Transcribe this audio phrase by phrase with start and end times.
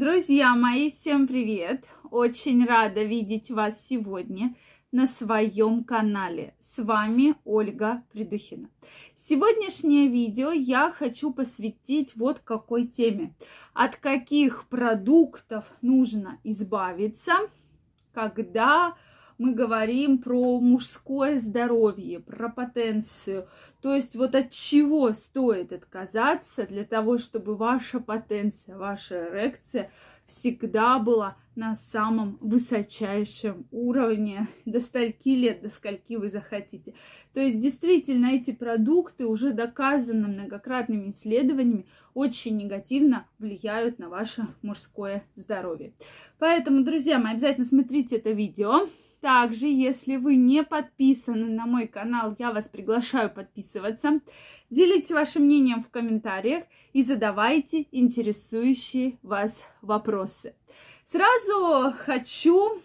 [0.00, 1.88] Друзья мои, всем привет!
[2.12, 4.54] Очень рада видеть вас сегодня
[4.92, 6.54] на своем канале.
[6.60, 8.70] С вами Ольга Придухина.
[9.16, 13.34] Сегодняшнее видео я хочу посвятить вот какой теме.
[13.74, 17.32] От каких продуктов нужно избавиться,
[18.14, 18.94] когда
[19.38, 23.48] мы говорим про мужское здоровье, про потенцию.
[23.80, 29.90] То есть вот от чего стоит отказаться для того, чтобы ваша потенция, ваша эрекция
[30.26, 36.94] всегда была на самом высочайшем уровне, до стольки лет, до скольки вы захотите.
[37.32, 45.24] То есть действительно эти продукты уже доказаны многократными исследованиями, очень негативно влияют на ваше мужское
[45.34, 45.94] здоровье.
[46.38, 48.86] Поэтому, друзья мои, обязательно смотрите это видео.
[49.20, 54.20] Также, если вы не подписаны на мой канал, я вас приглашаю подписываться.
[54.70, 60.54] Делитесь вашим мнением в комментариях и задавайте интересующие вас вопросы.
[61.04, 62.80] Сразу хочу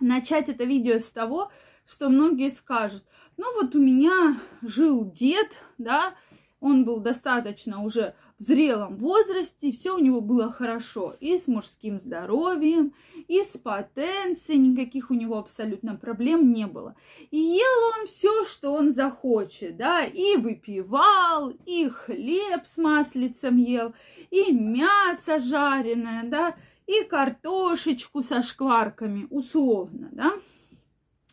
[0.00, 1.50] начать это видео с того,
[1.86, 3.04] что многие скажут,
[3.36, 6.14] ну вот у меня жил дед, да,
[6.60, 11.98] он был достаточно уже в зрелом возрасте, все у него было хорошо и с мужским
[11.98, 12.94] здоровьем,
[13.26, 16.94] и с потенцией, никаких у него абсолютно проблем не было.
[17.32, 23.92] И ел он все, что он захочет, да, и выпивал, и хлеб с маслицем ел,
[24.30, 26.54] и мясо жареное, да,
[26.86, 30.32] и картошечку со шкварками, условно, да.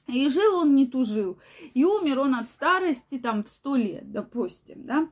[0.07, 1.39] И жил он не тужил.
[1.73, 5.09] И умер он от старости там в сто лет, допустим, да.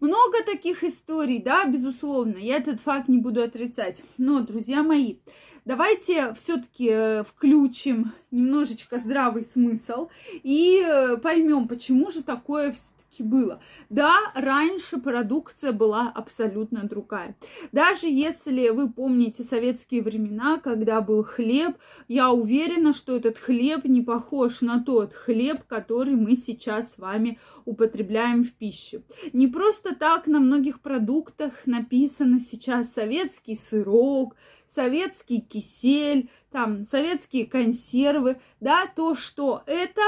[0.00, 4.02] Много таких историй, да, безусловно, я этот факт не буду отрицать.
[4.18, 5.16] Но, друзья мои,
[5.64, 10.08] давайте все-таки э, включим немножечко здравый смысл
[10.42, 12.74] и э, поймем, почему же такое
[13.16, 13.60] все-таки было.
[13.90, 17.36] Да, раньше продукция была абсолютно другая.
[17.72, 21.76] Даже если вы помните советские времена, когда был хлеб,
[22.08, 27.38] я уверена, что этот хлеб не похож на тот хлеб, который мы сейчас с вами
[27.64, 29.02] употребляем в пищу.
[29.32, 34.36] Не просто так на многих продуктах написано сейчас советский сырок,
[34.68, 40.00] советский кисель, там советские консервы, да, то, что это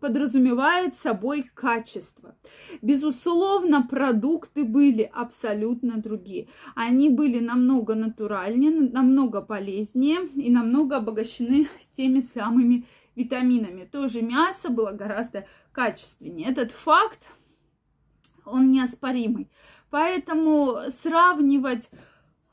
[0.00, 2.34] подразумевает собой качество.
[2.82, 6.48] Безусловно, продукты были абсолютно другие.
[6.74, 13.84] Они были намного натуральнее, намного полезнее и намного обогащены теми самыми витаминами.
[13.84, 16.50] Тоже мясо было гораздо качественнее.
[16.50, 17.20] Этот факт,
[18.44, 19.48] он неоспоримый.
[19.90, 21.90] Поэтому сравнивать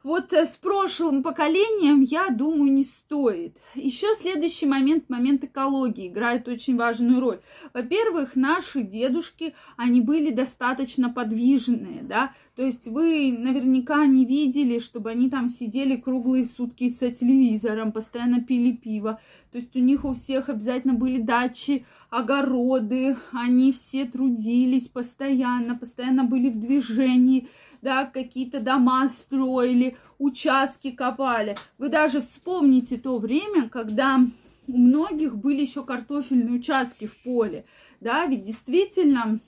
[0.04, 3.58] вот э, с прошлым поколением, я думаю, не стоит.
[3.76, 7.40] Еще следующий момент, момент экологии, играет очень важную роль.
[7.74, 15.12] Во-первых, наши дедушки, они были достаточно подвижные, да, то есть вы наверняка не видели, чтобы
[15.12, 19.20] они там сидели круглые сутки со телевизором, постоянно пили пиво.
[19.52, 26.24] То есть у них у всех обязательно были дачи, огороды, они все трудились постоянно, постоянно
[26.24, 27.48] были в движении
[27.82, 31.58] да, какие-то дома строили, участки копали.
[31.78, 34.20] Вы даже вспомните то время, когда
[34.68, 37.66] у многих были еще картофельные участки в поле,
[38.00, 39.40] да, ведь действительно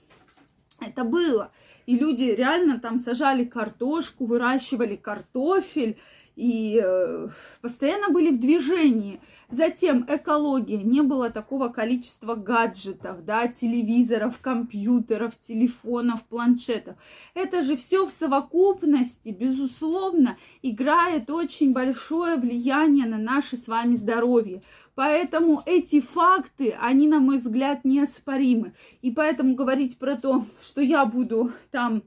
[0.79, 1.51] это было.
[1.85, 5.97] И люди реально там сажали картошку, выращивали картофель
[6.35, 7.27] и э,
[7.61, 9.19] постоянно были в движении.
[9.49, 10.77] Затем экология.
[10.77, 16.95] Не было такого количества гаджетов, да, телевизоров, компьютеров, телефонов, планшетов.
[17.35, 24.63] Это же все в совокупности, безусловно, играет очень большое влияние на наше с вами здоровье.
[24.95, 28.73] Поэтому эти факты, они, на мой взгляд, неоспоримы.
[29.01, 32.03] И поэтому говорить про то, что я буду там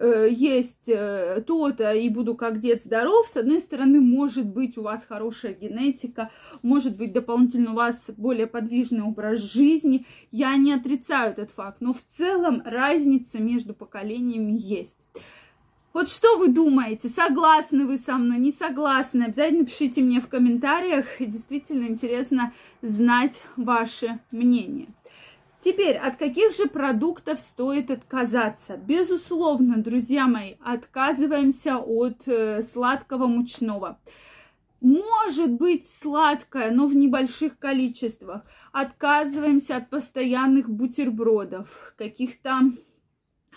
[0.00, 4.82] Э, есть э, то-то и буду как дед здоров, с одной стороны, может быть у
[4.82, 6.30] вас хорошая генетика,
[6.62, 10.06] может быть дополнительно у вас более подвижный образ жизни.
[10.32, 14.96] Я не отрицаю этот факт, но в целом разница между поколениями есть.
[15.92, 17.10] Вот что вы думаете?
[17.10, 18.38] Согласны вы со мной?
[18.38, 19.24] Не согласны?
[19.24, 21.04] Обязательно пишите мне в комментариях.
[21.18, 24.88] Действительно интересно знать ваше мнение.
[25.62, 28.78] Теперь, от каких же продуктов стоит отказаться?
[28.78, 33.98] Безусловно, друзья мои, отказываемся от э, сладкого мучного.
[34.80, 38.42] Может быть сладкое, но в небольших количествах.
[38.72, 42.60] Отказываемся от постоянных бутербродов, каких-то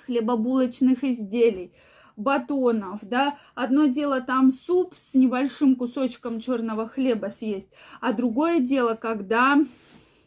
[0.06, 1.72] хлебобулочных изделий,
[2.18, 3.38] батонов, да.
[3.56, 7.70] Одно дело там суп с небольшим кусочком черного хлеба съесть,
[8.02, 9.58] а другое дело, когда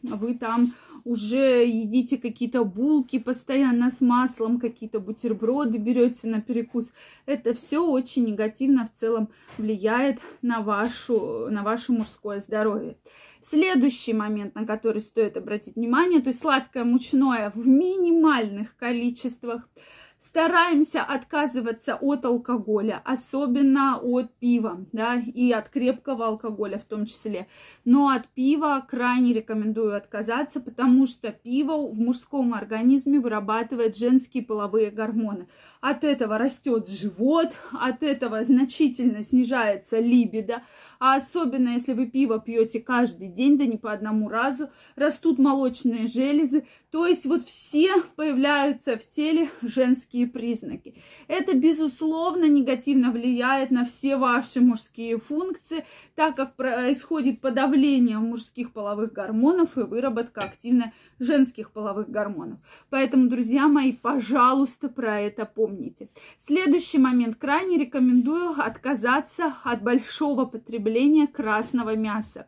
[0.01, 0.73] вы там
[1.07, 6.91] уже едите какие-то булки постоянно с маслом, какие-то бутерброды берете на перекус.
[7.25, 12.97] Это все очень негативно в целом влияет на, вашу, на ваше мужское здоровье.
[13.41, 19.69] Следующий момент, на который стоит обратить внимание, то есть сладкое мучное в минимальных количествах–
[20.19, 27.47] Стараемся отказываться от алкоголя, особенно от пива, да, и от крепкого алкоголя в том числе.
[27.85, 34.89] Но от пива крайне рекомендую отказаться, потому что пиво в мужском организме вырабатывает женские половые
[34.89, 35.47] гормоны.
[35.81, 40.63] От этого растет живот, от этого значительно снижается либидо,
[40.99, 46.07] а особенно если вы пиво пьете каждый день, да не по одному разу, растут молочные
[46.07, 50.95] железы, то есть вот все появляются в теле женские признаки.
[51.27, 55.85] Это, безусловно, негативно влияет на все ваши мужские функции,
[56.15, 62.59] так как происходит подавление мужских половых гормонов и выработка активно женских половых гормонов.
[62.89, 66.09] Поэтому, друзья мои, пожалуйста, про это помните.
[66.37, 67.35] Следующий момент.
[67.35, 70.86] Крайне рекомендую отказаться от большого потребления
[71.27, 72.47] красного мяса.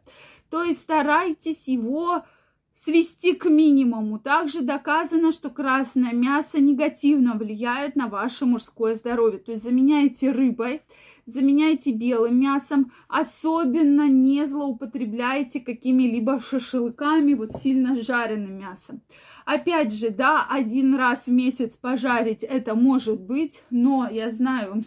[0.50, 2.24] То есть старайтесь его
[2.74, 4.20] свести к минимуму.
[4.20, 9.40] Также доказано, что красное мясо негативно влияет на ваше мужское здоровье.
[9.40, 10.82] То есть заменяйте рыбой,
[11.26, 19.02] заменяйте белым мясом, особенно не злоупотребляйте какими-либо шашлыками, вот сильно жареным мясом.
[19.46, 24.84] Опять же, да, один раз в месяц пожарить это может быть, но я знаю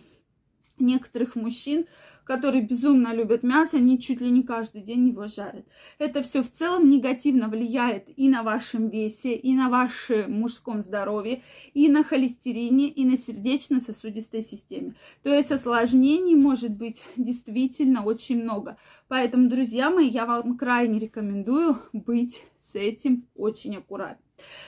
[0.78, 1.86] некоторых мужчин,
[2.24, 5.66] которые безумно любят мясо, они чуть ли не каждый день его жарят.
[5.98, 11.42] Это все в целом негативно влияет и на вашем весе, и на вашем мужском здоровье,
[11.74, 14.94] и на холестерине, и на сердечно-сосудистой системе.
[15.22, 18.76] То есть осложнений может быть действительно очень много.
[19.08, 24.26] Поэтому, друзья мои, я вам крайне рекомендую быть с этим очень аккуратным.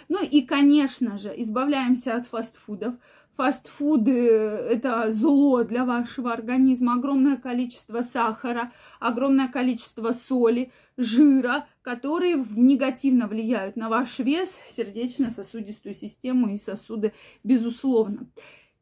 [0.09, 2.95] Ну и, конечно же, избавляемся от фастфудов
[3.37, 4.13] фастфуды–
[4.71, 13.77] это зло для вашего организма, огромное количество сахара, огромное количество соли, жира, которые негативно влияют
[13.77, 18.29] на ваш вес, сердечно-сосудистую систему и сосуды, безусловно.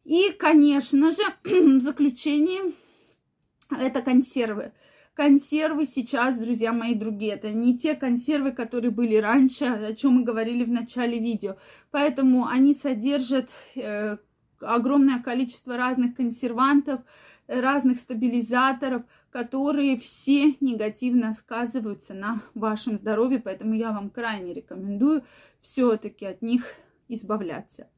[0.04, 2.72] И, конечно же, в заключение
[3.70, 4.72] это консервы.
[5.14, 7.34] Консервы сейчас, друзья мои, другие.
[7.34, 11.56] Это не те консервы, которые были раньше, о чем мы говорили в начале видео.
[11.90, 14.16] Поэтому они содержат э,
[14.62, 17.00] огромное количество разных консервантов,
[17.46, 25.24] разных стабилизаторов, которые все негативно сказываются на вашем здоровье, поэтому я вам крайне рекомендую
[25.60, 26.64] все-таки от них
[27.08, 27.88] избавляться.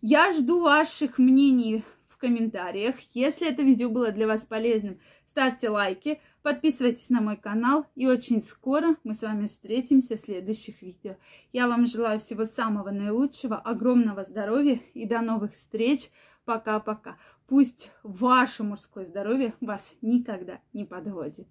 [0.00, 2.96] Я жду ваших мнений в комментариях.
[3.14, 4.98] Если это видео было для вас полезным,
[5.30, 10.82] ставьте лайки, подписывайтесь на мой канал, и очень скоро мы с вами встретимся в следующих
[10.82, 11.16] видео.
[11.52, 16.10] Я вам желаю всего самого наилучшего, огромного здоровья и до новых встреч.
[16.44, 17.16] Пока-пока.
[17.46, 21.46] Пусть ваше мужское здоровье вас никогда не подводит.